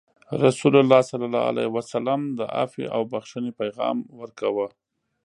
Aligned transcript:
رسول 0.45 0.73
الله 0.79 1.01
صلى 1.09 1.25
الله 1.27 1.43
عليه 1.51 1.67
وسلم 1.75 2.19
د 2.39 2.41
عفوې 2.59 2.85
او 2.95 3.01
بخښنې 3.11 3.51
پیغام 3.61 3.97
ورکوه. 4.19 4.67